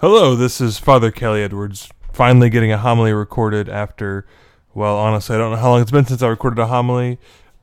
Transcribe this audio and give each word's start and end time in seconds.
Hello, 0.00 0.36
this 0.36 0.60
is 0.60 0.78
Father 0.78 1.10
Kelly 1.10 1.42
Edwards. 1.42 1.90
Finally 2.12 2.50
getting 2.50 2.70
a 2.70 2.78
homily 2.78 3.12
recorded 3.12 3.68
after, 3.68 4.24
well, 4.72 4.96
honestly, 4.96 5.34
I 5.34 5.38
don't 5.40 5.50
know 5.50 5.56
how 5.56 5.70
long 5.70 5.82
it's 5.82 5.90
been 5.90 6.06
since 6.06 6.22
I 6.22 6.28
recorded 6.28 6.60
a 6.60 6.68
homily, 6.68 7.18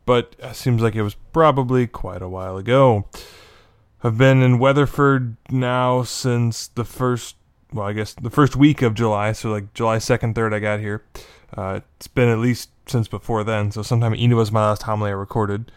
but 0.05 0.35
it 0.39 0.53
seems 0.53 0.81
like 0.81 0.95
it 0.95 1.01
was 1.01 1.15
probably 1.31 1.87
quite 1.87 2.21
a 2.21 2.27
while 2.27 2.57
ago. 2.57 3.07
I've 4.03 4.17
been 4.17 4.41
in 4.41 4.59
Weatherford 4.59 5.37
now 5.49 6.03
since 6.03 6.67
the 6.67 6.83
first, 6.83 7.37
well, 7.71 7.87
I 7.87 7.93
guess 7.93 8.13
the 8.13 8.29
first 8.29 8.57
week 8.57 8.81
of 8.81 8.95
July, 8.95 9.31
so 9.31 9.49
like 9.51 9.73
July 9.73 9.95
2nd, 9.99 10.33
3rd, 10.33 10.55
I 10.55 10.59
got 10.59 10.81
here. 10.81 11.05
Uh, 11.55 11.79
it's 11.95 12.07
been 12.07 12.27
at 12.27 12.39
least 12.39 12.69
since 12.85 13.07
before 13.07 13.45
then, 13.45 13.71
so 13.71 13.81
sometime 13.81 14.13
Ina 14.13 14.35
was 14.35 14.51
my 14.51 14.67
last 14.67 14.81
homily 14.81 15.11
I 15.11 15.13
recorded. 15.13 15.71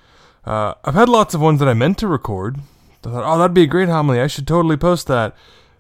Uh, 0.45 0.75
I've 0.85 0.95
had 0.95 1.09
lots 1.09 1.35
of 1.35 1.41
ones 1.41 1.61
that 1.61 1.69
I 1.69 1.75
meant 1.75 1.99
to 1.99 2.09
record. 2.09 2.59
I 3.05 3.11
thought, 3.11 3.23
oh, 3.25 3.39
that'd 3.39 3.55
be 3.55 3.63
a 3.63 3.69
great 3.69 3.89
homily. 3.89 4.21
I 4.21 4.27
should 4.27 4.49
totally 4.49 4.77
post 4.77 5.07
that. 5.07 5.37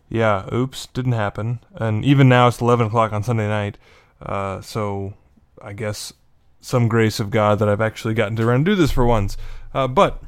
Yeah, 0.08 0.48
oops, 0.52 0.86
didn't 0.86 1.12
happen. 1.12 1.60
And 1.74 2.04
even 2.04 2.28
now 2.28 2.48
it's 2.48 2.60
11 2.60 2.86
o'clock 2.86 3.12
on 3.12 3.22
Sunday 3.22 3.48
night. 3.48 3.76
Uh, 4.20 4.60
so 4.60 5.14
I 5.62 5.72
guess 5.72 6.12
some 6.60 6.88
grace 6.88 7.20
of 7.20 7.30
God 7.30 7.58
that 7.58 7.68
I've 7.68 7.80
actually 7.80 8.14
gotten 8.14 8.36
to 8.36 8.46
run 8.46 8.56
and 8.56 8.64
do 8.64 8.74
this 8.74 8.90
for 8.90 9.04
once. 9.04 9.36
Uh, 9.74 9.86
but 9.86 10.22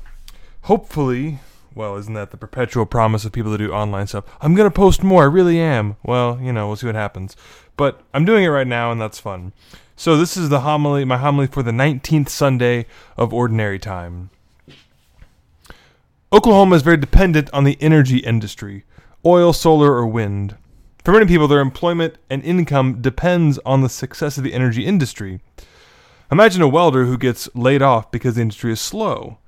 hopefully, 0.62 1.40
well, 1.74 1.96
isn't 1.96 2.14
that 2.14 2.30
the 2.30 2.36
perpetual 2.36 2.86
promise 2.86 3.24
of 3.24 3.32
people 3.32 3.52
to 3.52 3.58
do 3.58 3.72
online 3.72 4.06
stuff? 4.06 4.24
I'm 4.40 4.54
going 4.54 4.68
to 4.68 4.74
post 4.74 5.02
more, 5.02 5.22
I 5.22 5.26
really 5.26 5.58
am. 5.58 5.96
Well, 6.02 6.38
you 6.40 6.52
know, 6.52 6.66
we'll 6.66 6.76
see 6.76 6.86
what 6.86 6.94
happens. 6.94 7.36
But 7.76 8.02
I'm 8.12 8.24
doing 8.24 8.44
it 8.44 8.48
right 8.48 8.66
now, 8.66 8.92
and 8.92 9.00
that's 9.00 9.18
fun. 9.18 9.52
So 9.96 10.16
this 10.16 10.36
is 10.36 10.48
the 10.48 10.60
homily, 10.60 11.04
my 11.04 11.18
homily 11.18 11.46
for 11.46 11.62
the 11.62 11.70
19th 11.70 12.28
Sunday 12.28 12.86
of 13.16 13.32
Ordinary 13.32 13.78
Time. 13.78 14.30
Oklahoma 16.32 16.76
is 16.76 16.82
very 16.82 16.96
dependent 16.96 17.50
on 17.52 17.64
the 17.64 17.76
energy 17.80 18.18
industry 18.18 18.84
oil, 19.24 19.52
solar, 19.52 19.92
or 19.92 20.06
wind. 20.06 20.56
For 21.04 21.12
many 21.12 21.26
people, 21.26 21.48
their 21.48 21.60
employment 21.60 22.16
and 22.28 22.42
income 22.42 23.00
depends 23.00 23.58
on 23.64 23.80
the 23.80 23.88
success 23.88 24.38
of 24.38 24.44
the 24.44 24.52
energy 24.52 24.84
industry. 24.84 25.40
Imagine 26.30 26.62
a 26.62 26.68
welder 26.68 27.06
who 27.06 27.18
gets 27.18 27.48
laid 27.54 27.82
off 27.82 28.10
because 28.10 28.34
the 28.34 28.42
industry 28.42 28.72
is 28.72 28.80
slow. 28.80 29.38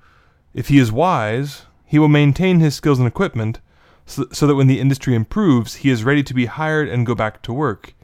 If 0.55 0.69
he 0.69 0.79
is 0.79 0.91
wise, 0.91 1.67
he 1.87 1.99
will 1.99 2.09
maintain 2.09 2.61
his 2.61 2.75
skills 2.75 2.99
and 2.99 3.07
equipment 3.07 3.61
so, 4.07 4.27
so 4.33 4.47
that 4.47 4.55
when 4.55 4.67
the 4.67 4.81
industry 4.81 5.15
improves, 5.15 5.77
he 5.77 5.91
is 5.91 6.05
ready 6.05 6.23
to 6.23 6.35
be 6.35 6.47
hired 6.47 6.89
and 6.89 7.07
go 7.07 7.15
back 7.15 7.43
to 7.43 7.53
work. 7.53 7.95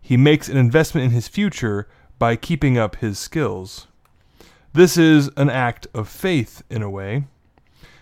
He 0.00 0.16
makes 0.16 0.48
an 0.48 0.56
investment 0.56 1.04
in 1.04 1.10
his 1.12 1.28
future 1.28 1.88
by 2.18 2.36
keeping 2.36 2.76
up 2.76 2.96
his 2.96 3.18
skills. 3.18 3.86
This 4.72 4.96
is 4.96 5.30
an 5.36 5.50
act 5.50 5.86
of 5.94 6.08
faith, 6.08 6.62
in 6.68 6.82
a 6.82 6.90
way. 6.90 7.24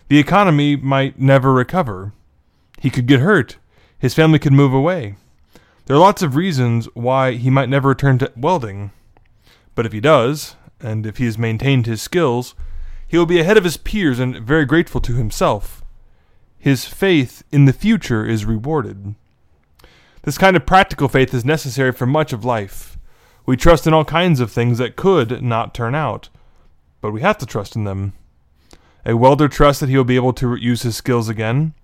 The 0.08 0.18
economy 0.18 0.76
might 0.76 1.18
never 1.18 1.52
recover. 1.52 2.12
He 2.82 2.90
could 2.90 3.06
get 3.06 3.20
hurt. 3.20 3.58
His 3.96 4.12
family 4.12 4.40
could 4.40 4.52
move 4.52 4.74
away. 4.74 5.14
There 5.86 5.94
are 5.94 6.00
lots 6.00 6.20
of 6.20 6.34
reasons 6.34 6.88
why 6.94 7.34
he 7.34 7.48
might 7.48 7.68
never 7.68 7.90
return 7.90 8.18
to 8.18 8.32
welding. 8.36 8.90
But 9.76 9.86
if 9.86 9.92
he 9.92 10.00
does, 10.00 10.56
and 10.80 11.06
if 11.06 11.18
he 11.18 11.26
has 11.26 11.38
maintained 11.38 11.86
his 11.86 12.02
skills, 12.02 12.56
he 13.06 13.16
will 13.16 13.24
be 13.24 13.38
ahead 13.38 13.56
of 13.56 13.62
his 13.62 13.76
peers 13.76 14.18
and 14.18 14.36
very 14.36 14.64
grateful 14.64 15.00
to 15.02 15.14
himself. 15.14 15.84
His 16.58 16.84
faith 16.84 17.44
in 17.52 17.66
the 17.66 17.72
future 17.72 18.26
is 18.26 18.44
rewarded. 18.44 19.14
This 20.22 20.36
kind 20.36 20.56
of 20.56 20.66
practical 20.66 21.06
faith 21.06 21.32
is 21.32 21.44
necessary 21.44 21.92
for 21.92 22.06
much 22.06 22.32
of 22.32 22.44
life. 22.44 22.98
We 23.46 23.56
trust 23.56 23.86
in 23.86 23.94
all 23.94 24.04
kinds 24.04 24.40
of 24.40 24.50
things 24.50 24.78
that 24.78 24.96
could 24.96 25.40
not 25.40 25.72
turn 25.72 25.94
out, 25.94 26.30
but 27.00 27.12
we 27.12 27.20
have 27.20 27.38
to 27.38 27.46
trust 27.46 27.76
in 27.76 27.84
them. 27.84 28.14
A 29.06 29.16
welder 29.16 29.46
trusts 29.46 29.78
that 29.78 29.88
he 29.88 29.96
will 29.96 30.02
be 30.02 30.16
able 30.16 30.32
to 30.32 30.56
use 30.56 30.82
his 30.82 30.96
skills 30.96 31.28
again. 31.28 31.74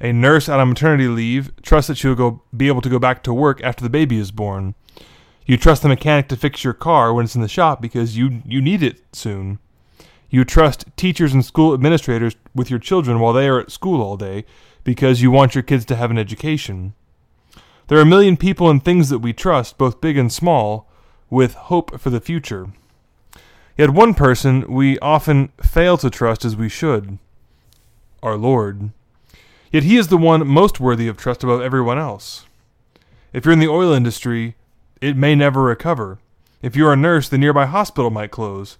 A 0.00 0.12
nurse 0.12 0.48
on 0.48 0.68
maternity 0.68 1.08
leave 1.08 1.52
trusts 1.62 1.88
that 1.88 1.96
she 1.96 2.08
will 2.08 2.14
go, 2.14 2.42
be 2.56 2.68
able 2.68 2.80
to 2.82 2.88
go 2.88 2.98
back 2.98 3.22
to 3.24 3.32
work 3.32 3.62
after 3.62 3.82
the 3.82 3.90
baby 3.90 4.18
is 4.18 4.30
born. 4.30 4.74
You 5.46 5.56
trust 5.56 5.82
the 5.82 5.88
mechanic 5.88 6.28
to 6.28 6.36
fix 6.36 6.64
your 6.64 6.72
car 6.72 7.12
when 7.12 7.24
it's 7.24 7.34
in 7.34 7.42
the 7.42 7.48
shop 7.48 7.80
because 7.80 8.16
you, 8.16 8.42
you 8.44 8.60
need 8.60 8.82
it 8.82 9.02
soon. 9.12 9.58
You 10.30 10.44
trust 10.44 10.84
teachers 10.96 11.32
and 11.32 11.44
school 11.44 11.74
administrators 11.74 12.34
with 12.54 12.70
your 12.70 12.78
children 12.78 13.20
while 13.20 13.32
they 13.32 13.46
are 13.48 13.60
at 13.60 13.70
school 13.70 14.02
all 14.02 14.16
day 14.16 14.44
because 14.82 15.22
you 15.22 15.30
want 15.30 15.54
your 15.54 15.62
kids 15.62 15.84
to 15.86 15.96
have 15.96 16.10
an 16.10 16.18
education. 16.18 16.94
There 17.88 17.98
are 17.98 18.02
a 18.02 18.06
million 18.06 18.36
people 18.36 18.70
and 18.70 18.82
things 18.82 19.10
that 19.10 19.18
we 19.18 19.32
trust, 19.32 19.78
both 19.78 20.00
big 20.00 20.16
and 20.16 20.32
small, 20.32 20.88
with 21.28 21.54
hope 21.54 22.00
for 22.00 22.10
the 22.10 22.20
future. 22.20 22.68
Yet 23.76 23.90
one 23.90 24.14
person 24.14 24.72
we 24.72 24.98
often 25.00 25.48
fail 25.62 25.98
to 25.98 26.10
trust 26.10 26.44
as 26.44 26.56
we 26.56 26.68
should 26.68 27.18
our 28.22 28.36
Lord. 28.36 28.90
Yet 29.74 29.82
he 29.82 29.96
is 29.96 30.06
the 30.06 30.16
one 30.16 30.46
most 30.46 30.78
worthy 30.78 31.08
of 31.08 31.16
trust 31.16 31.42
above 31.42 31.60
everyone 31.60 31.98
else. 31.98 32.46
If 33.32 33.44
you're 33.44 33.52
in 33.52 33.58
the 33.58 33.66
oil 33.66 33.92
industry, 33.92 34.54
it 35.00 35.16
may 35.16 35.34
never 35.34 35.64
recover. 35.64 36.20
If 36.62 36.76
you're 36.76 36.92
a 36.92 36.96
nurse, 36.96 37.28
the 37.28 37.38
nearby 37.38 37.66
hospital 37.66 38.08
might 38.08 38.30
close. 38.30 38.78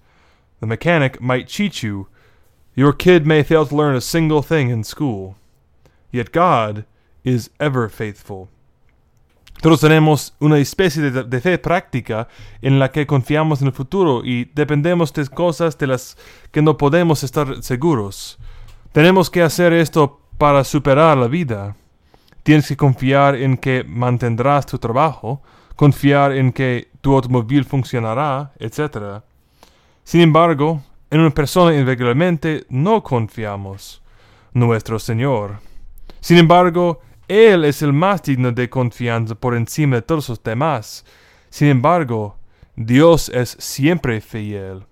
The 0.60 0.68
mechanic 0.68 1.20
might 1.20 1.48
cheat 1.48 1.82
you. 1.82 2.06
Your 2.76 2.92
kid 2.92 3.26
may 3.26 3.42
fail 3.42 3.66
to 3.66 3.74
learn 3.74 3.96
a 3.96 4.00
single 4.00 4.40
thing 4.40 4.70
in 4.70 4.84
school. 4.84 5.34
Yet 6.12 6.30
God 6.30 6.84
is 7.24 7.50
ever 7.58 7.88
faithful. 7.88 8.48
Todos 9.62 9.80
tenemos 9.80 10.30
una 10.40 10.58
especie 10.58 11.10
de, 11.10 11.24
de, 11.24 11.40
fe 11.40 11.58
práctica 11.58 12.28
en 12.62 12.78
la 12.78 12.92
que 12.92 13.04
confiamos 13.04 13.60
en 13.60 13.66
el 13.66 13.72
futuro 13.72 14.22
y 14.24 14.44
dependemos 14.54 15.12
de 15.12 15.26
cosas 15.26 15.76
de 15.76 15.88
las 15.88 16.16
que 16.52 16.62
no 16.62 16.78
podemos 16.78 17.24
estar 17.24 17.64
seguros. 17.64 18.38
Tenemos 18.92 19.28
que 19.28 19.42
hacer 19.42 19.72
esto 19.72 20.20
para 20.38 20.64
superar 20.64 21.16
la 21.16 21.28
vida. 21.28 21.76
Tienes 22.42 22.68
que 22.68 22.76
confiar 22.76 23.36
en 23.36 23.56
que 23.56 23.84
mantendrás 23.84 24.66
tu 24.66 24.78
trabajo, 24.78 25.42
confiar 25.76 26.32
en 26.32 26.52
que 26.52 26.88
tu 27.00 27.14
automóvil 27.14 27.64
funcionará, 27.64 28.52
etc. 28.58 29.22
Sin 30.02 30.20
embargo, 30.20 30.82
en 31.10 31.20
una 31.20 31.30
persona 31.30 31.74
irregularmente 31.74 32.66
no 32.68 33.02
confiamos, 33.02 34.02
nuestro 34.52 34.98
Señor. 34.98 35.58
Sin 36.20 36.38
embargo, 36.38 37.00
Él 37.28 37.64
es 37.64 37.82
el 37.82 37.92
más 37.92 38.22
digno 38.22 38.52
de 38.52 38.68
confianza 38.68 39.34
por 39.34 39.54
encima 39.54 39.96
de 39.96 40.02
todos 40.02 40.28
los 40.28 40.42
demás. 40.42 41.04
Sin 41.50 41.68
embargo, 41.68 42.36
Dios 42.76 43.28
es 43.28 43.56
siempre 43.60 44.20
fiel. 44.20 44.84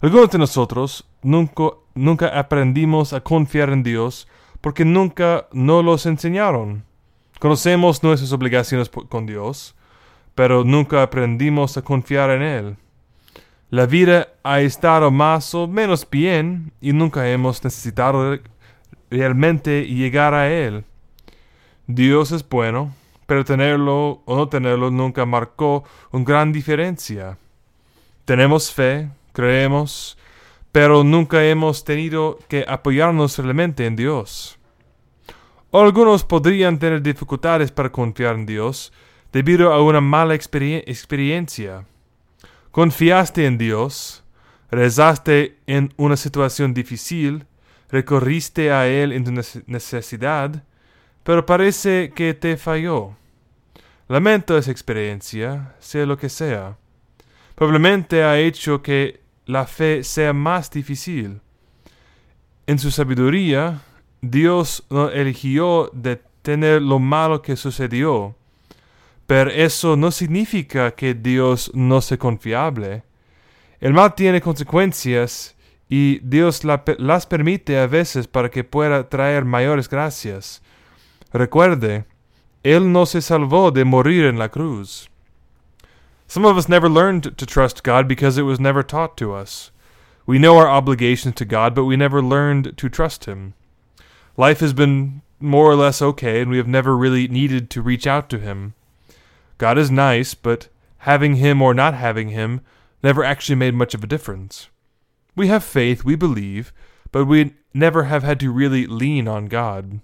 Algunos 0.00 0.30
de 0.30 0.38
nosotros 0.38 1.08
nunca, 1.22 1.70
nunca 1.94 2.38
aprendimos 2.38 3.12
a 3.12 3.20
confiar 3.20 3.70
en 3.70 3.82
Dios 3.82 4.28
porque 4.68 4.84
nunca 4.84 5.48
nos 5.50 5.82
los 5.82 6.04
enseñaron. 6.04 6.84
Conocemos 7.38 8.02
nuestras 8.02 8.32
obligaciones 8.32 8.90
con 8.90 9.24
Dios, 9.24 9.74
pero 10.34 10.62
nunca 10.62 11.02
aprendimos 11.02 11.78
a 11.78 11.82
confiar 11.82 12.28
en 12.28 12.42
Él. 12.42 12.76
La 13.70 13.86
vida 13.86 14.28
ha 14.42 14.60
estado 14.60 15.10
más 15.10 15.54
o 15.54 15.66
menos 15.66 16.06
bien 16.10 16.70
y 16.82 16.92
nunca 16.92 17.30
hemos 17.30 17.64
necesitado 17.64 18.38
realmente 19.10 19.86
llegar 19.86 20.34
a 20.34 20.50
Él. 20.50 20.84
Dios 21.86 22.30
es 22.32 22.46
bueno, 22.46 22.92
pero 23.26 23.46
tenerlo 23.46 24.20
o 24.26 24.36
no 24.36 24.50
tenerlo 24.50 24.90
nunca 24.90 25.24
marcó 25.24 25.84
una 26.10 26.26
gran 26.26 26.52
diferencia. 26.52 27.38
Tenemos 28.26 28.70
fe, 28.70 29.08
creemos, 29.32 30.18
pero 30.72 31.04
nunca 31.04 31.42
hemos 31.42 31.84
tenido 31.84 32.38
que 32.48 32.66
apoyarnos 32.68 33.38
realmente 33.38 33.86
en 33.86 33.96
Dios. 33.96 34.57
Algunos 35.70 36.24
podrían 36.24 36.78
tener 36.78 37.02
dificultades 37.02 37.70
para 37.70 37.92
confiar 37.92 38.36
en 38.36 38.46
Dios 38.46 38.90
debido 39.32 39.72
a 39.72 39.82
una 39.82 40.00
mala 40.00 40.34
experiencia. 40.34 41.84
Confiaste 42.70 43.44
en 43.44 43.58
Dios, 43.58 44.24
rezaste 44.70 45.58
en 45.66 45.92
una 45.98 46.16
situación 46.16 46.72
difícil, 46.72 47.44
recorriste 47.90 48.72
a 48.72 48.86
Él 48.86 49.12
en 49.12 49.24
tu 49.24 49.62
necesidad, 49.66 50.64
pero 51.22 51.44
parece 51.44 52.12
que 52.14 52.32
te 52.32 52.56
falló. 52.56 53.14
Lamento 54.08 54.56
esa 54.56 54.70
experiencia, 54.70 55.74
sea 55.80 56.06
lo 56.06 56.16
que 56.16 56.30
sea. 56.30 56.78
Probablemente 57.54 58.24
ha 58.24 58.38
hecho 58.38 58.80
que 58.80 59.20
la 59.44 59.66
fe 59.66 60.02
sea 60.02 60.32
más 60.32 60.70
difícil. 60.70 61.42
En 62.66 62.78
su 62.78 62.90
sabiduría, 62.90 63.82
Dios 64.20 64.84
no 64.90 65.10
eligió 65.10 65.90
de 65.92 66.20
tener 66.42 66.82
lo 66.82 66.98
malo 66.98 67.42
que 67.42 67.56
sucedió. 67.56 68.34
Pero 69.26 69.50
eso 69.50 69.96
no 69.96 70.10
significa 70.10 70.92
que 70.92 71.14
Dios 71.14 71.70
no 71.74 72.00
sea 72.00 72.16
confiable. 72.16 73.02
El 73.80 73.92
mal 73.92 74.14
tiene 74.14 74.40
consecuencias 74.40 75.54
y 75.88 76.18
Dios 76.20 76.64
las 76.64 77.26
permite 77.26 77.78
a 77.78 77.86
veces 77.86 78.26
para 78.26 78.50
que 78.50 78.64
pueda 78.64 79.08
traer 79.08 79.44
mayores 79.44 79.88
gracias. 79.88 80.62
Recuerde, 81.32 82.06
Él 82.62 82.90
no 82.90 83.06
se 83.06 83.20
salvó 83.20 83.70
de 83.70 83.84
morir 83.84 84.24
en 84.24 84.38
la 84.38 84.48
cruz. 84.48 85.10
Some 86.26 86.46
of 86.46 86.56
us 86.56 86.68
never 86.68 86.90
learned 86.90 87.36
to 87.36 87.46
trust 87.46 87.82
God 87.82 88.06
because 88.06 88.38
it 88.38 88.44
was 88.44 88.58
never 88.58 88.82
taught 88.82 89.16
to 89.18 89.34
us. 89.34 89.70
We 90.26 90.38
know 90.38 90.58
our 90.58 90.68
obligations 90.68 91.34
to 91.36 91.46
God, 91.46 91.74
but 91.74 91.84
we 91.84 91.96
never 91.96 92.22
learned 92.22 92.76
to 92.76 92.88
trust 92.90 93.24
Him. 93.24 93.54
Life 94.38 94.60
has 94.60 94.72
been 94.72 95.20
more 95.40 95.68
or 95.68 95.74
less 95.74 96.00
okay, 96.00 96.40
and 96.40 96.48
we 96.48 96.58
have 96.58 96.68
never 96.68 96.96
really 96.96 97.26
needed 97.26 97.70
to 97.70 97.82
reach 97.82 98.06
out 98.06 98.30
to 98.30 98.38
Him. 98.38 98.74
God 99.58 99.76
is 99.76 99.90
nice, 99.90 100.34
but 100.34 100.68
having 100.98 101.34
Him 101.34 101.60
or 101.60 101.74
not 101.74 101.94
having 101.94 102.28
Him 102.28 102.60
never 103.02 103.24
actually 103.24 103.56
made 103.56 103.74
much 103.74 103.94
of 103.94 104.04
a 104.04 104.06
difference. 104.06 104.68
We 105.34 105.48
have 105.48 105.64
faith, 105.64 106.04
we 106.04 106.14
believe, 106.14 106.72
but 107.10 107.24
we 107.24 107.54
never 107.74 108.04
have 108.04 108.22
had 108.22 108.38
to 108.38 108.52
really 108.52 108.86
lean 108.86 109.26
on 109.26 109.46
God. 109.46 109.98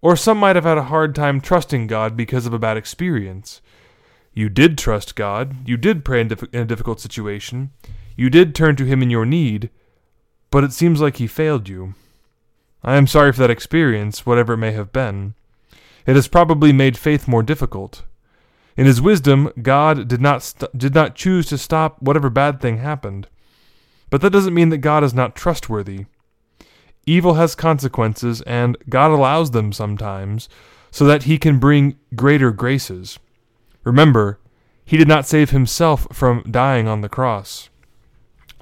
Or 0.00 0.14
some 0.14 0.38
might 0.38 0.54
have 0.54 0.64
had 0.64 0.78
a 0.78 0.84
hard 0.84 1.12
time 1.12 1.40
trusting 1.40 1.88
God 1.88 2.16
because 2.16 2.46
of 2.46 2.52
a 2.52 2.60
bad 2.60 2.76
experience. 2.76 3.60
You 4.34 4.48
did 4.48 4.78
trust 4.78 5.16
God, 5.16 5.66
you 5.66 5.76
did 5.76 6.04
pray 6.04 6.20
in, 6.20 6.30
in 6.52 6.60
a 6.60 6.64
difficult 6.64 7.00
situation, 7.00 7.72
you 8.16 8.30
did 8.30 8.54
turn 8.54 8.76
to 8.76 8.84
Him 8.84 9.02
in 9.02 9.10
your 9.10 9.26
need, 9.26 9.70
but 10.52 10.62
it 10.62 10.72
seems 10.72 11.00
like 11.00 11.16
He 11.16 11.26
failed 11.26 11.68
you. 11.68 11.94
I 12.82 12.96
am 12.96 13.06
sorry 13.06 13.32
for 13.32 13.40
that 13.40 13.50
experience, 13.50 14.24
whatever 14.24 14.54
it 14.54 14.58
may 14.58 14.72
have 14.72 14.92
been. 14.92 15.34
It 16.06 16.14
has 16.14 16.28
probably 16.28 16.72
made 16.72 16.96
faith 16.96 17.26
more 17.26 17.42
difficult. 17.42 18.02
In 18.76 18.86
His 18.86 19.00
wisdom, 19.00 19.50
God 19.60 20.06
did 20.06 20.20
not 20.20 20.42
st- 20.42 20.76
did 20.76 20.94
not 20.94 21.14
choose 21.14 21.46
to 21.46 21.58
stop 21.58 22.00
whatever 22.00 22.30
bad 22.30 22.60
thing 22.60 22.78
happened. 22.78 23.26
But 24.10 24.20
that 24.20 24.30
doesn't 24.30 24.54
mean 24.54 24.68
that 24.68 24.78
God 24.78 25.02
is 25.02 25.14
not 25.14 25.34
trustworthy. 25.34 26.06
Evil 27.06 27.34
has 27.34 27.54
consequences, 27.54 28.42
and 28.42 28.76
God 28.88 29.10
allows 29.10 29.52
them 29.52 29.72
sometimes, 29.72 30.48
so 30.90 31.04
that 31.06 31.24
He 31.24 31.38
can 31.38 31.58
bring 31.58 31.98
greater 32.14 32.50
graces. 32.52 33.18
Remember, 33.84 34.38
He 34.84 34.96
did 34.96 35.08
not 35.08 35.26
save 35.26 35.50
Himself 35.50 36.06
from 36.12 36.44
dying 36.50 36.86
on 36.86 37.00
the 37.00 37.08
cross. 37.08 37.68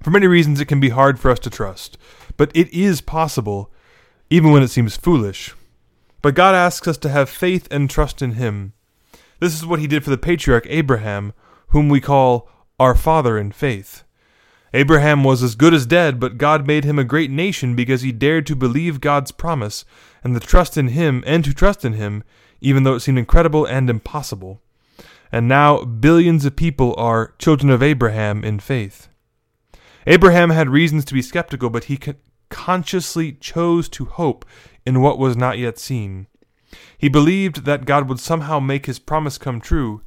For 0.02 0.10
many 0.10 0.26
reasons, 0.26 0.60
it 0.60 0.66
can 0.66 0.80
be 0.80 0.90
hard 0.90 1.18
for 1.18 1.30
us 1.30 1.38
to 1.40 1.50
trust, 1.50 1.96
but 2.36 2.50
it 2.54 2.72
is 2.72 3.00
possible, 3.00 3.70
even 4.34 4.50
when 4.50 4.64
it 4.64 4.68
seems 4.68 4.96
foolish. 4.96 5.54
But 6.20 6.34
God 6.34 6.56
asks 6.56 6.88
us 6.88 6.98
to 6.98 7.08
have 7.08 7.30
faith 7.30 7.68
and 7.70 7.88
trust 7.88 8.20
in 8.20 8.32
Him. 8.32 8.72
This 9.38 9.54
is 9.54 9.64
what 9.64 9.78
He 9.78 9.86
did 9.86 10.02
for 10.02 10.10
the 10.10 10.18
patriarch 10.18 10.66
Abraham, 10.68 11.32
whom 11.68 11.88
we 11.88 12.00
call 12.00 12.48
our 12.80 12.96
father 12.96 13.38
in 13.38 13.52
faith. 13.52 14.02
Abraham 14.72 15.22
was 15.22 15.40
as 15.44 15.54
good 15.54 15.72
as 15.72 15.86
dead, 15.86 16.18
but 16.18 16.36
God 16.36 16.66
made 16.66 16.82
him 16.82 16.98
a 16.98 17.04
great 17.04 17.30
nation 17.30 17.76
because 17.76 18.02
he 18.02 18.10
dared 18.10 18.44
to 18.48 18.56
believe 18.56 19.00
God's 19.00 19.30
promise 19.30 19.84
and 20.24 20.34
to 20.34 20.40
trust 20.40 20.76
in 20.76 20.88
him 20.88 21.22
and 21.28 21.44
to 21.44 21.54
trust 21.54 21.84
in 21.84 21.92
him, 21.92 22.24
even 22.60 22.82
though 22.82 22.96
it 22.96 23.00
seemed 23.00 23.18
incredible 23.18 23.64
and 23.64 23.88
impossible. 23.88 24.60
And 25.30 25.46
now 25.46 25.84
billions 25.84 26.44
of 26.44 26.56
people 26.56 26.92
are 26.98 27.34
children 27.38 27.70
of 27.70 27.84
Abraham 27.84 28.42
in 28.42 28.58
faith. 28.58 29.06
Abraham 30.08 30.50
had 30.50 30.68
reasons 30.68 31.04
to 31.04 31.14
be 31.14 31.22
skeptical, 31.22 31.70
but 31.70 31.84
he 31.84 31.96
consciously 32.54 33.32
chose 33.32 33.88
to 33.88 34.04
hope 34.04 34.44
in 34.86 35.02
what 35.02 35.18
was 35.18 35.36
not 35.36 35.58
yet 35.58 35.76
seen. 35.76 36.28
He 36.96 37.08
believed 37.08 37.64
that 37.64 37.84
God 37.84 38.08
would 38.08 38.20
somehow 38.20 38.60
make 38.60 38.86
his 38.86 39.00
promise 39.00 39.38
come 39.38 39.60
true, 39.60 40.02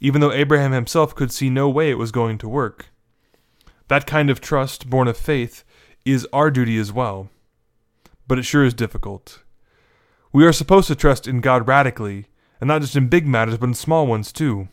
even 0.00 0.22
though 0.22 0.32
Abraham 0.32 0.72
himself 0.72 1.14
could 1.14 1.30
see 1.30 1.50
no 1.50 1.68
way 1.68 1.90
it 1.90 1.98
was 1.98 2.10
going 2.10 2.38
to 2.38 2.48
work. 2.48 2.86
That 3.88 4.06
kind 4.06 4.30
of 4.30 4.40
trust, 4.40 4.88
born 4.88 5.08
of 5.08 5.18
faith, 5.18 5.62
is 6.06 6.26
our 6.32 6.50
duty 6.50 6.78
as 6.78 6.90
well. 6.90 7.28
But 8.26 8.38
it 8.38 8.44
sure 8.44 8.64
is 8.64 8.72
difficult. 8.72 9.42
We 10.32 10.46
are 10.46 10.52
supposed 10.52 10.88
to 10.88 10.94
trust 10.94 11.28
in 11.28 11.42
God 11.42 11.68
radically, 11.68 12.28
and 12.62 12.68
not 12.68 12.80
just 12.80 12.96
in 12.96 13.08
big 13.08 13.26
matters, 13.26 13.58
but 13.58 13.68
in 13.68 13.74
small 13.74 14.06
ones 14.06 14.32
too. 14.32 14.68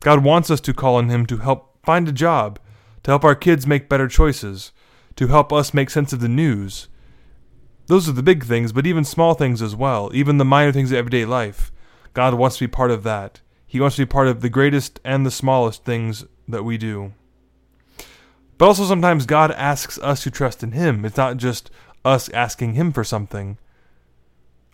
God 0.00 0.24
wants 0.24 0.50
us 0.50 0.60
to 0.62 0.74
call 0.74 0.96
on 0.96 1.08
Him 1.08 1.24
to 1.26 1.36
help 1.36 1.78
find 1.84 2.08
a 2.08 2.12
job, 2.12 2.58
to 3.04 3.12
help 3.12 3.22
our 3.22 3.36
kids 3.36 3.64
make 3.64 3.88
better 3.88 4.08
choices, 4.08 4.72
to 5.16 5.26
help 5.26 5.52
us 5.52 5.74
make 5.74 5.90
sense 5.90 6.12
of 6.12 6.20
the 6.20 6.28
news. 6.28 6.88
Those 7.86 8.08
are 8.08 8.12
the 8.12 8.22
big 8.22 8.44
things, 8.44 8.72
but 8.72 8.86
even 8.86 9.04
small 9.04 9.34
things 9.34 9.60
as 9.60 9.74
well, 9.76 10.10
even 10.14 10.38
the 10.38 10.44
minor 10.44 10.72
things 10.72 10.92
of 10.92 10.98
everyday 10.98 11.24
life. 11.24 11.72
God 12.14 12.34
wants 12.34 12.58
to 12.58 12.64
be 12.64 12.70
part 12.70 12.90
of 12.90 13.02
that. 13.02 13.40
He 13.66 13.80
wants 13.80 13.96
to 13.96 14.02
be 14.02 14.10
part 14.10 14.28
of 14.28 14.40
the 14.40 14.48
greatest 14.48 15.00
and 15.04 15.24
the 15.24 15.30
smallest 15.30 15.84
things 15.84 16.24
that 16.46 16.62
we 16.62 16.78
do. 16.78 17.12
But 18.58 18.66
also 18.66 18.84
sometimes 18.84 19.26
God 19.26 19.50
asks 19.52 19.98
us 19.98 20.22
to 20.22 20.30
trust 20.30 20.62
in 20.62 20.72
Him. 20.72 21.04
It's 21.04 21.16
not 21.16 21.36
just 21.36 21.70
us 22.04 22.28
asking 22.30 22.74
Him 22.74 22.92
for 22.92 23.02
something. 23.02 23.58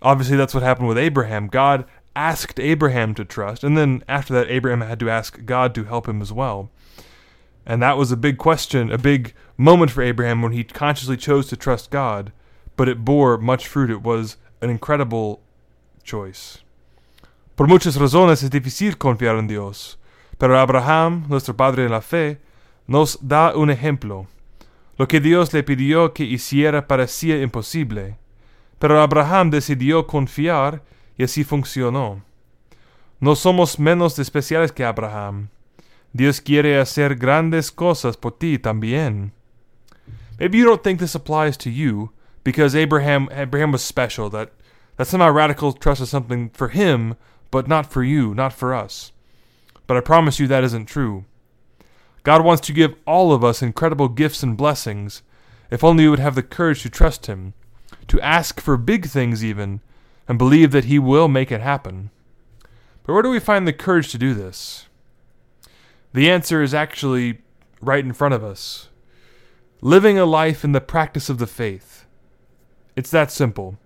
Obviously, 0.03 0.37
that's 0.37 0.55
what 0.55 0.63
happened 0.63 0.89
with 0.89 0.99
Abraham. 0.99 1.49
God 1.49 1.85
asked 2.15 2.59
Abraham 2.59 3.15
to 3.15 3.25
trust, 3.25 3.65
and 3.65 3.79
then 3.79 4.03
after 4.09 4.35
that, 4.35 4.51
Abraham 4.51 4.81
had 4.81 5.01
to 5.01 5.11
ask 5.11 5.45
God 5.45 5.75
to 5.75 5.85
help 5.85 6.09
him 6.09 6.21
as 6.21 6.33
well. 6.33 6.71
And 7.69 7.83
that 7.83 7.99
was 7.99 8.11
a 8.11 8.17
big 8.17 8.39
question, 8.39 8.91
a 8.91 8.97
big 8.97 9.35
moment 9.59 9.91
for 9.91 10.03
Abraham 10.03 10.41
when 10.41 10.53
he 10.53 10.65
consciously 10.65 11.19
chose 11.19 11.49
to 11.49 11.57
trust 11.57 11.91
God, 11.91 12.33
but 12.77 12.89
it 12.89 13.05
bore 13.05 13.37
much 13.37 13.69
fruit. 13.69 13.91
It 13.91 14.03
was 14.03 14.39
an 14.63 14.71
incredible 14.71 15.43
choice. 16.03 16.63
Por 17.57 17.67
muchas 17.67 17.99
razones 17.99 18.43
es 18.43 18.49
difícil 18.49 18.97
confiar 18.97 19.39
en 19.39 19.49
Dios, 19.49 19.99
pero 20.39 20.59
Abraham, 20.59 21.27
nuestro 21.29 21.53
padre 21.53 21.85
en 21.85 21.91
la 21.91 22.01
fe, 22.01 22.39
nos 22.87 23.19
da 23.21 23.53
un 23.55 23.69
ejemplo. 23.69 24.29
Lo 24.97 25.07
que 25.07 25.21
Dios 25.21 25.53
le 25.53 25.63
pidió 25.63 26.15
que 26.15 26.25
hiciera 26.25 26.89
parecía 26.89 27.43
imposible, 27.43 28.17
pero 28.79 29.03
Abraham 29.03 29.51
decidió 29.51 30.07
confiar 30.07 30.83
y 31.19 31.25
así 31.25 31.45
funcionó. 31.45 32.23
No 33.21 33.37
somos 33.37 33.79
menos 33.79 34.19
especiales 34.19 34.73
que 34.73 34.85
Abraham. 34.85 35.51
Dios 36.15 36.41
quiere 36.41 36.79
hacer 36.79 37.15
grandes 37.15 37.71
cosas 37.71 38.17
por 38.17 38.33
ti 38.33 38.59
también. 38.59 39.33
Maybe 40.39 40.59
you 40.59 40.65
don't 40.65 40.83
think 40.83 41.01
this 41.01 41.15
applies 41.15 41.57
to 41.59 41.71
you 41.71 42.11
because 42.45 42.75
Abraham 42.75 43.29
Abraham 43.33 43.73
was 43.73 43.83
special 43.83 44.31
that 44.31 44.53
that 44.97 45.07
somehow 45.07 45.31
radical 45.31 45.73
trust 45.73 46.01
is 46.01 46.11
something 46.11 46.51
for 46.51 46.69
him 46.69 47.17
but 47.51 47.69
not 47.69 47.91
for 47.91 48.03
you, 48.03 48.35
not 48.35 48.53
for 48.53 48.75
us. 48.75 49.13
But 49.87 49.97
I 49.97 50.01
promise 50.01 50.39
you 50.39 50.47
that 50.49 50.65
isn't 50.65 50.87
true. 50.87 51.25
God 52.23 52.45
wants 52.45 52.67
to 52.67 52.73
give 52.73 52.95
all 53.07 53.33
of 53.33 53.43
us 53.43 53.63
incredible 53.63 54.09
gifts 54.09 54.43
and 54.43 54.57
blessings, 54.57 55.23
if 55.71 55.83
only 55.83 56.05
we 56.05 56.11
would 56.11 56.19
have 56.19 56.35
the 56.35 56.43
courage 56.43 56.83
to 56.83 56.91
trust 56.91 57.27
Him, 57.27 57.55
to 58.09 58.21
ask 58.21 58.61
for 58.61 58.77
big 58.77 59.07
things 59.07 59.45
even, 59.45 59.81
and 60.27 60.37
believe 60.37 60.73
that 60.73 60.85
He 60.85 60.99
will 60.99 61.29
make 61.29 61.51
it 61.51 61.63
happen. 61.63 62.11
But 63.05 63.15
where 63.15 63.23
do 63.23 63.31
we 63.31 63.41
find 63.41 63.67
the 63.67 63.73
courage 63.73 64.11
to 64.11 64.19
do 64.19 64.35
this? 64.35 64.88
The 66.13 66.31
answer 66.31 66.63
is 66.63 66.73
actually 66.73 67.41
right 67.81 68.05
in 68.05 68.13
front 68.13 68.35
of 68.35 68.43
us. 68.43 68.89
Living 69.81 70.19
a 70.19 70.25
life 70.25 70.65
in 70.65 70.73
the 70.73 70.81
practice 70.81 71.29
of 71.29 71.39
the 71.39 71.47
faith. 71.47 72.07
It's 72.97 73.11
that 73.11 73.31
simple. 73.31 73.79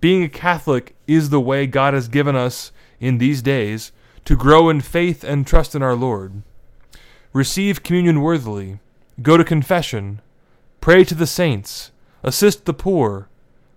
Being 0.00 0.22
a 0.22 0.28
Catholic 0.28 0.94
is 1.06 1.30
the 1.30 1.40
way 1.40 1.66
God 1.66 1.94
has 1.94 2.08
given 2.08 2.36
us 2.36 2.72
in 3.00 3.18
these 3.18 3.42
days 3.42 3.92
to 4.24 4.36
grow 4.36 4.68
in 4.68 4.80
faith 4.80 5.24
and 5.24 5.46
trust 5.46 5.74
in 5.74 5.82
our 5.82 5.94
Lord. 5.94 6.42
Receive 7.32 7.82
communion 7.82 8.20
worthily, 8.20 8.80
go 9.22 9.36
to 9.36 9.44
confession, 9.44 10.20
pray 10.80 11.04
to 11.04 11.14
the 11.14 11.26
saints, 11.26 11.90
assist 12.22 12.64
the 12.64 12.74
poor, 12.74 13.28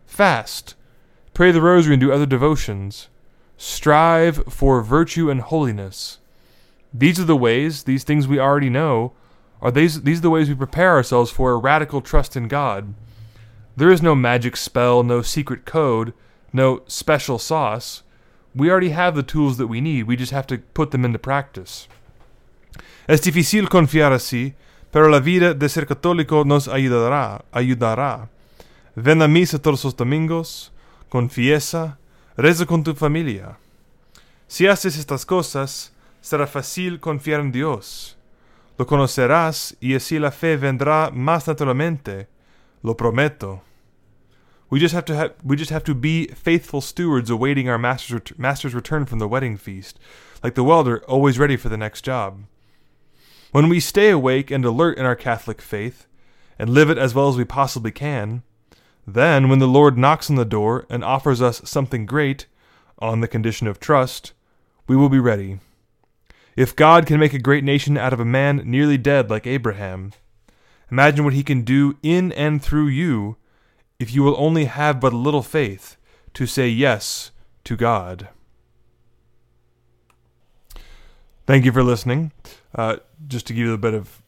fast, 0.06 0.75
pray 1.34 1.51
the 1.51 1.62
rosary 1.62 1.94
and 1.94 2.01
do 2.01 2.12
other 2.12 2.25
devotions, 2.25 3.08
strive 3.58 4.44
for 4.50 4.82
virtue 4.82 5.30
and 5.30 5.41
holiness. 5.41 6.20
These 6.93 7.19
are 7.19 7.25
the 7.25 7.38
ways, 7.38 7.83
these 7.83 8.03
things 8.03 8.27
we 8.27 8.39
already 8.39 8.69
know, 8.69 9.13
are 9.62 9.71
these, 9.71 10.01
these 10.01 10.19
are 10.19 10.24
the 10.24 10.29
ways 10.29 10.50
we 10.50 10.55
prepare 10.55 10.91
ourselves 10.91 11.31
for 11.31 11.51
a 11.51 11.57
radical 11.57 12.01
trust 12.01 12.36
in 12.36 12.48
God. 12.48 12.93
There 13.77 13.91
is 13.91 14.01
no 14.01 14.15
magic 14.15 14.57
spell, 14.57 15.03
no 15.03 15.21
secret 15.21 15.65
code, 15.65 16.13
no 16.51 16.81
special 16.88 17.39
sauce. 17.39 18.03
We 18.53 18.69
already 18.69 18.89
have 18.89 19.15
the 19.15 19.24
tools 19.24 19.57
that 19.57 19.67
we 19.67 19.79
need, 19.79 20.03
we 20.03 20.17
just 20.17 20.33
have 20.33 20.48
to 20.48 20.57
put 20.57 20.91
them 20.91 21.05
into 21.05 21.19
practice. 21.19 21.88
Es 23.07 23.21
difícil 23.21 23.69
confiar 23.69 24.12
así, 24.12 24.53
pero 24.91 25.10
la 25.10 25.19
vida 25.19 25.53
de 25.53 25.69
ser 25.69 25.86
católico 25.86 26.43
nos 26.45 26.67
ayudará. 26.67 27.43
ayudará. 27.53 28.29
Ven 28.95 29.21
a 29.21 29.27
misa 29.27 29.57
todos 29.57 29.86
los 29.86 29.95
domingos, 29.95 30.71
confiesa, 31.10 31.98
reza 32.36 32.65
con 32.65 32.83
tu 32.83 32.93
familia. 32.93 33.57
Si 34.48 34.67
haces 34.67 34.98
estas 34.98 35.25
cosas, 35.25 35.93
será 36.22 36.48
fácil 36.48 37.00
confiar 37.00 37.40
en 37.40 37.51
Dios. 37.51 38.16
Lo 38.78 38.86
conocerás 38.86 39.75
y 39.80 39.96
así 39.96 40.20
la 40.20 40.32
fe 40.32 40.58
vendrá 40.58 41.12
más 41.12 41.48
naturalmente. 41.48 42.28
Lo 42.84 42.96
prometo. 42.96 43.62
We 44.70 44.80
just 44.80 44.94
have 44.94 45.06
to 45.06 45.34
we 45.44 45.58
just 45.58 45.72
have 45.72 45.84
to 45.84 45.94
be 45.94 46.28
faithful 46.28 46.80
stewards 46.80 47.30
awaiting 47.30 47.68
our 47.68 47.78
master's, 47.78 48.13
ret- 48.13 48.40
master's 48.40 48.74
return 48.74 49.06
from 49.06 49.20
the 49.20 49.28
wedding 49.28 49.58
feast, 49.58 50.00
like 50.42 50.56
the 50.56 50.63
welder 50.63 51.04
always 51.08 51.38
ready 51.38 51.58
for 51.58 51.68
the 51.68 51.78
next 51.78 52.04
job. 52.06 52.46
When 53.51 53.68
we 53.68 53.82
stay 53.82 54.10
awake 54.10 54.50
and 54.50 54.63
alert 54.63 54.98
in 54.98 55.06
our 55.06 55.16
Catholic 55.16 55.62
faith, 55.62 56.08
and 56.58 56.70
live 56.70 56.90
it 56.90 56.98
as 56.98 57.13
well 57.13 57.28
as 57.28 57.36
we 57.38 57.44
possibly 57.44 57.92
can, 57.92 58.44
then 59.06 59.50
when 59.50 59.60
the 59.60 59.68
Lord 59.68 59.98
knocks 59.98 60.30
on 60.30 60.36
the 60.38 60.46
door 60.46 60.86
and 60.90 61.04
offers 61.04 61.42
us 61.42 61.62
something 61.66 62.06
great, 62.06 62.46
on 63.00 63.20
the 63.20 63.28
condition 63.28 63.68
of 63.68 63.80
trust, 63.80 64.34
we 64.88 64.96
will 64.96 65.10
be 65.10 65.20
ready. 65.20 65.60
If 66.55 66.75
God 66.75 67.05
can 67.05 67.20
make 67.20 67.34
a 67.34 67.39
great 67.39 67.63
nation 67.63 67.98
out 67.98 68.13
of 68.13 68.20
a 68.20 68.25
man 68.25 68.63
nearly 68.65 68.98
dead 68.98 69.29
like 69.29 69.48
Abraham, 69.48 70.12
imagine 70.91 71.24
what 71.24 71.34
he 71.34 71.43
can 71.43 71.62
do 71.62 71.98
in 72.03 72.31
and 72.34 72.62
through 72.62 72.88
you 72.88 73.38
if 74.00 74.13
you 74.13 74.24
will 74.24 74.36
only 74.38 74.65
have 74.65 75.00
but 75.00 75.13
a 75.13 75.17
little 75.17 75.43
faith 75.43 75.96
to 76.34 76.46
say 76.46 76.67
yes 76.67 77.31
to 77.63 77.75
God. 77.75 78.29
Thank 81.46 81.65
you 81.65 81.72
for 81.72 81.84
listening. 81.84 82.31
Uh, 82.74 82.98
just 83.27 83.48
to 83.48 83.53
give 83.53 83.65
you 83.65 83.74
a 83.74 83.77
bit 83.77 83.93
of 83.93 84.22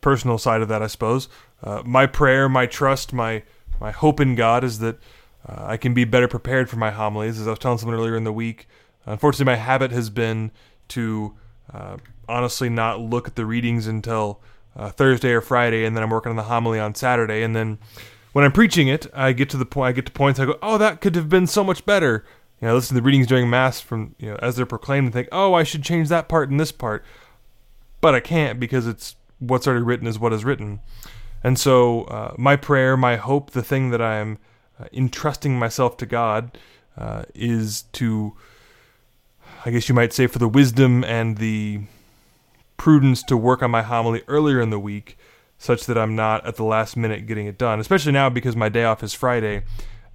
personal 0.00 0.38
side 0.38 0.62
of 0.62 0.68
that, 0.68 0.82
I 0.82 0.86
suppose. 0.86 1.28
Uh, 1.62 1.82
my 1.84 2.06
prayer, 2.06 2.48
my 2.48 2.66
trust, 2.66 3.12
my 3.12 3.42
my 3.80 3.90
hope 3.92 4.18
in 4.18 4.34
God 4.34 4.64
is 4.64 4.80
that 4.80 4.98
uh, 5.48 5.64
I 5.66 5.76
can 5.76 5.94
be 5.94 6.04
better 6.04 6.26
prepared 6.26 6.68
for 6.68 6.76
my 6.76 6.90
homilies. 6.90 7.40
As 7.40 7.46
I 7.46 7.50
was 7.50 7.58
telling 7.58 7.78
someone 7.78 7.98
earlier 7.98 8.16
in 8.16 8.24
the 8.24 8.32
week, 8.32 8.68
unfortunately, 9.06 9.52
my 9.52 9.56
habit 9.56 9.92
has 9.92 10.10
been 10.10 10.50
to 10.88 11.36
uh, 11.72 11.96
honestly 12.28 12.68
not 12.68 13.00
look 13.00 13.28
at 13.28 13.36
the 13.36 13.46
readings 13.46 13.86
until 13.86 14.40
uh, 14.76 14.90
Thursday 14.90 15.32
or 15.32 15.40
Friday, 15.40 15.84
and 15.84 15.96
then 15.96 16.02
I'm 16.02 16.10
working 16.10 16.30
on 16.30 16.36
the 16.36 16.44
homily 16.44 16.78
on 16.78 16.94
Saturday, 16.94 17.42
and 17.42 17.54
then 17.54 17.78
when 18.32 18.44
I'm 18.44 18.52
preaching 18.52 18.88
it, 18.88 19.06
I 19.14 19.32
get 19.32 19.50
to 19.50 19.56
the 19.56 19.66
point. 19.66 19.88
I 19.88 19.92
get 19.92 20.06
to 20.06 20.12
points. 20.12 20.38
I 20.38 20.46
go, 20.46 20.58
"Oh, 20.62 20.78
that 20.78 21.00
could 21.00 21.14
have 21.16 21.28
been 21.28 21.46
so 21.46 21.64
much 21.64 21.84
better." 21.84 22.24
You 22.60 22.66
know, 22.66 22.72
I 22.72 22.74
listen 22.74 22.96
to 22.96 23.00
the 23.00 23.04
readings 23.04 23.26
during 23.26 23.50
mass 23.50 23.80
from 23.80 24.14
you 24.18 24.30
know 24.30 24.38
as 24.42 24.56
they're 24.56 24.66
proclaimed, 24.66 25.06
and 25.06 25.12
think, 25.12 25.28
"Oh, 25.32 25.54
I 25.54 25.62
should 25.62 25.82
change 25.82 26.08
that 26.08 26.28
part 26.28 26.50
and 26.50 26.60
this 26.60 26.72
part," 26.72 27.04
but 28.00 28.14
I 28.14 28.20
can't 28.20 28.60
because 28.60 28.86
it's 28.86 29.16
what's 29.38 29.66
already 29.66 29.84
written 29.84 30.06
is 30.06 30.18
what 30.18 30.32
is 30.32 30.44
written. 30.44 30.80
And 31.42 31.58
so, 31.58 32.04
uh, 32.04 32.34
my 32.36 32.56
prayer, 32.56 32.96
my 32.96 33.16
hope, 33.16 33.50
the 33.50 33.62
thing 33.62 33.90
that 33.90 34.02
I'm 34.02 34.38
uh, 34.80 34.86
entrusting 34.92 35.58
myself 35.58 35.96
to 35.98 36.06
God 36.06 36.58
uh, 36.96 37.24
is 37.34 37.82
to, 37.92 38.34
I 39.64 39.70
guess 39.70 39.88
you 39.88 39.94
might 39.94 40.12
say, 40.12 40.26
for 40.26 40.38
the 40.38 40.48
wisdom 40.48 41.04
and 41.04 41.38
the 41.38 41.80
prudence 42.76 43.22
to 43.24 43.36
work 43.36 43.62
on 43.62 43.70
my 43.70 43.82
homily 43.82 44.22
earlier 44.28 44.60
in 44.60 44.70
the 44.70 44.78
week 44.78 45.18
such 45.58 45.86
that 45.86 45.98
I'm 45.98 46.14
not 46.14 46.46
at 46.46 46.56
the 46.56 46.64
last 46.64 46.96
minute 46.96 47.26
getting 47.26 47.46
it 47.46 47.58
done, 47.58 47.80
especially 47.80 48.12
now 48.12 48.30
because 48.30 48.54
my 48.54 48.68
day 48.68 48.84
off 48.84 49.02
is 49.02 49.12
Friday. 49.12 49.64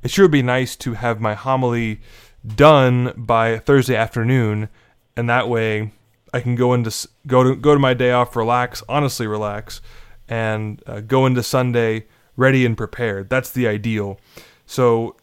It 0.01 0.09
sure 0.09 0.25
would 0.25 0.31
be 0.31 0.41
nice 0.41 0.75
to 0.77 0.93
have 0.93 1.19
my 1.19 1.33
homily 1.33 1.99
done 2.45 3.13
by 3.17 3.57
Thursday 3.59 3.95
afternoon, 3.95 4.69
and 5.15 5.29
that 5.29 5.49
way 5.49 5.91
I 6.33 6.39
can 6.39 6.55
go 6.55 6.73
into 6.73 7.07
go 7.27 7.43
to 7.43 7.55
go 7.55 7.73
to 7.73 7.79
my 7.79 7.93
day 7.93 8.11
off, 8.11 8.35
relax, 8.35 8.81
honestly 8.87 9.27
relax, 9.27 9.81
and 10.27 10.81
uh, 10.87 11.01
go 11.01 11.25
into 11.25 11.43
Sunday 11.43 12.05
ready 12.35 12.65
and 12.65 12.77
prepared. 12.77 13.29
That's 13.29 13.51
the 13.51 13.67
ideal. 13.67 14.19
So, 14.65 15.15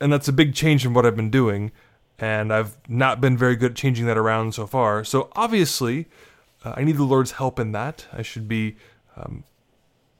and 0.00 0.12
that's 0.12 0.28
a 0.28 0.32
big 0.32 0.54
change 0.54 0.84
from 0.84 0.94
what 0.94 1.04
I've 1.04 1.16
been 1.16 1.30
doing, 1.30 1.72
and 2.18 2.52
I've 2.52 2.76
not 2.88 3.20
been 3.20 3.36
very 3.36 3.56
good 3.56 3.72
at 3.72 3.76
changing 3.76 4.06
that 4.06 4.16
around 4.16 4.54
so 4.54 4.66
far. 4.66 5.04
So 5.04 5.30
obviously, 5.34 6.06
uh, 6.64 6.74
I 6.76 6.84
need 6.84 6.96
the 6.96 7.04
Lord's 7.04 7.32
help 7.32 7.58
in 7.58 7.72
that. 7.72 8.06
I 8.12 8.22
should 8.22 8.48
be 8.48 8.76
um, 9.16 9.44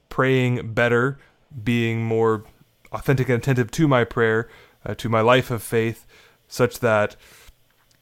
praying 0.09 0.73
better, 0.75 1.19
being 1.63 2.05
more 2.05 2.45
authentic 2.93 3.29
and 3.29 3.39
attentive 3.39 3.71
to 3.73 3.89
my 3.89 4.05
prayer, 4.05 4.49
uh, 4.85 4.95
to 4.95 5.09
my 5.09 5.21
life 5.21 5.51
of 5.51 5.63
faith, 5.63 6.07
such 6.49 6.81
that 6.81 7.17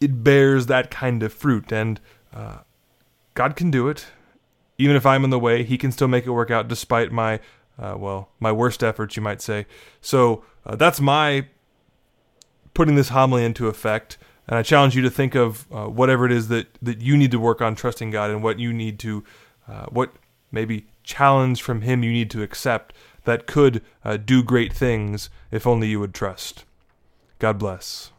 it 0.00 0.24
bears 0.24 0.66
that 0.66 0.90
kind 0.90 1.22
of 1.22 1.32
fruit. 1.32 1.72
And 1.72 2.00
uh, 2.34 2.58
God 3.34 3.56
can 3.56 3.70
do 3.70 3.88
it. 3.88 4.06
Even 4.78 4.96
if 4.96 5.06
I'm 5.06 5.22
in 5.22 5.30
the 5.30 5.38
way, 5.38 5.62
He 5.62 5.78
can 5.78 5.92
still 5.92 6.08
make 6.08 6.26
it 6.26 6.30
work 6.30 6.50
out 6.50 6.66
despite 6.66 7.12
my, 7.12 7.40
uh, 7.78 7.94
well, 7.96 8.30
my 8.40 8.50
worst 8.50 8.82
efforts, 8.82 9.16
you 9.16 9.22
might 9.22 9.40
say. 9.40 9.66
So 10.00 10.44
uh, 10.66 10.76
that's 10.76 11.00
my 11.00 11.46
putting 12.74 12.94
this 12.94 13.10
homily 13.10 13.44
into 13.44 13.68
effect. 13.68 14.18
And 14.48 14.58
I 14.58 14.62
challenge 14.62 14.96
you 14.96 15.02
to 15.02 15.10
think 15.10 15.34
of 15.34 15.66
uh, 15.72 15.86
whatever 15.86 16.26
it 16.26 16.32
is 16.32 16.48
that, 16.48 16.66
that 16.82 17.00
you 17.00 17.16
need 17.16 17.30
to 17.30 17.38
work 17.38 17.60
on 17.60 17.74
trusting 17.74 18.10
God 18.10 18.30
and 18.30 18.42
what 18.42 18.58
you 18.58 18.72
need 18.72 18.98
to, 19.00 19.24
uh, 19.68 19.86
what 19.86 20.12
maybe 20.50 20.86
challenge 21.04 21.62
from 21.62 21.82
Him 21.82 22.02
you 22.02 22.12
need 22.12 22.30
to 22.30 22.42
accept 22.42 22.94
that 23.24 23.46
could 23.46 23.82
uh, 24.04 24.16
do 24.16 24.42
great 24.42 24.72
things 24.72 25.30
if 25.50 25.66
only 25.66 25.88
you 25.88 26.00
would 26.00 26.14
trust. 26.14 26.64
God 27.38 27.58
bless. 27.58 28.10